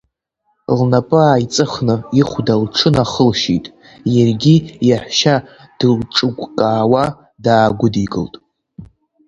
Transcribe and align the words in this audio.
Лнапы 0.77 1.17
ааиҵыхны, 1.23 1.95
ихәда 2.19 2.53
лҽынахылшьит, 2.61 3.65
иаргьы 4.15 4.55
иаҳәшьа 4.87 5.35
дылҿыгәкаауа 5.77 7.03
даагәыдикылт. 7.43 8.33